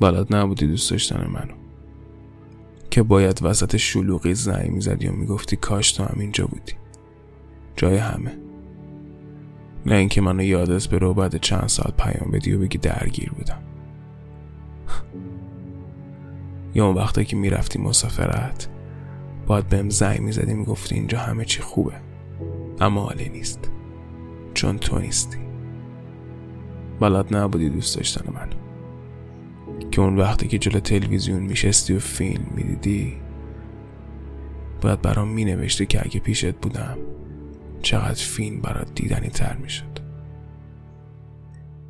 [0.00, 1.54] بلد نبودی دوست داشتن منو.
[2.90, 6.72] که باید وسط شلوغی زنگ می‌زدی و می‌گفتی کاش تو هم اینجا بودی.
[7.76, 8.38] جای همه.
[9.86, 13.62] نه اینکه منو یادت بره و بعد چند ساعت پیام بدی و بگی درگیر بودم.
[16.74, 18.68] یا اون وقتا که می‌رفتی مسافرت
[19.46, 21.94] باید بهم زنگ می‌زدی می‌گفتی اینجا همه چی خوبه.
[22.80, 23.70] اما حالی نیست.
[24.54, 25.38] چون تو نیستی.
[27.00, 28.48] بلد نبودی دوست داشتن من.
[29.90, 33.16] که اون وقتی که جلو تلویزیون میشستی و فیلم می‌دیدی
[34.80, 36.98] باید برام مینوشتی که اگه پیشت بودم
[37.82, 39.98] چقدر فیلم برات دیدنی تر می‌شد.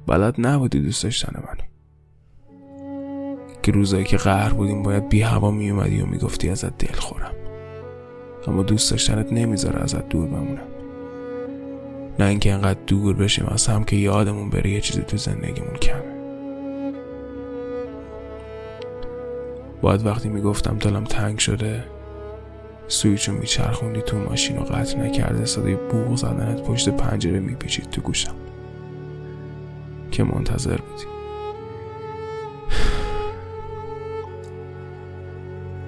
[0.07, 1.57] بلد نبودی دوست داشتن من.
[3.63, 7.33] که روزایی که قهر بودیم باید بی هوا میومدی و می‌گفتی ازت دل خورم
[8.47, 10.70] اما دوست داشتنت نمی‌ذاره ازت دور بمونم.
[12.21, 16.03] نه اینکه انقدر دور بشیم از هم که یادمون بره یه چیزی تو زندگیمون کمه.
[19.83, 21.85] باید وقتی می‌گفتم دلم تنگ شده
[22.89, 28.35] سویچو میچرخوندی تو ماشین و قطع نکرده صدای بوغ زدنت پشت پنجره میپیچید تو گوشم.
[30.11, 31.05] که منتظر بودی.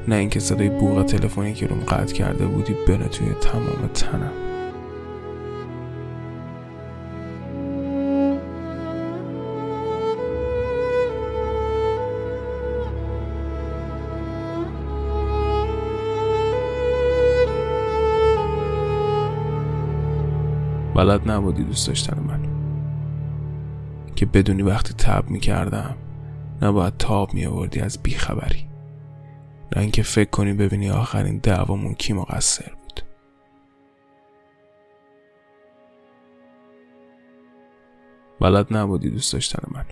[0.08, 4.51] نه اینکه صدای بوغ تلفنی که روم قطع کرده بودی بره توی تمام تنم.
[20.94, 22.40] بلد نبودی دوست داشتن من.
[24.16, 25.96] که بدونی وقتی تب می کردم
[26.62, 28.68] نباید تاب می آوردی از بیخبری.
[29.76, 33.00] نه اینکه فکر کنی ببینی آخرین دعوامون کی مقصر بود.
[38.40, 39.84] بلد نبودی دوست داشتن من.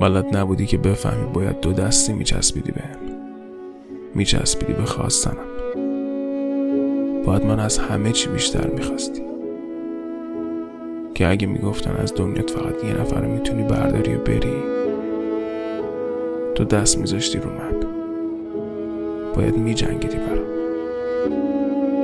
[0.00, 2.98] بلد نبودی که بفهمی باید دو دستی میچسبیدی به هم.
[4.14, 5.46] میچسبیدی به خواستنم.
[7.26, 9.33] باید من از همه چی بیشتر می‌خواستی.
[11.14, 14.62] که اگه می‌گفتن از دنیات فقط یه نفر می‌تونی برداری و بری
[16.54, 17.80] تو دست میذاشتی رو من
[19.34, 20.44] باید میجنگیدی برام.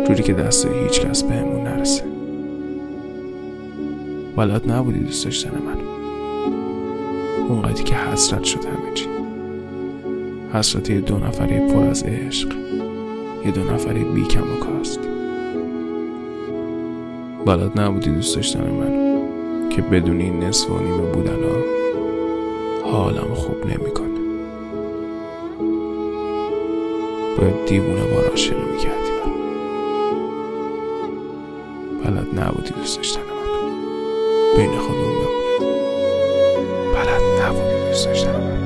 [0.04, 2.04] جوری که دست هیچ کس بهمون نرسه.
[4.36, 5.80] بلد نبودی دوست داشتن من
[7.48, 9.06] اونقدری که حسرت شد همه چی.
[10.52, 12.48] حسرت یه دو نفری پر از عشق
[13.46, 15.00] یه دو نفری بیکم و کاست.
[17.46, 18.99] بلد نبودی دوست داشتن من
[19.70, 21.60] که بدون این نصف و نیمه بودن ها
[22.92, 24.20] حالم خوب نمی‌کنه.
[27.38, 29.10] باید دیوونه بار عاشقی می‌کردی
[32.04, 35.74] بلد نبودی دوست داشتن من بین خودمون بمونه
[36.94, 38.59] بلد نبودی دوست داشتن من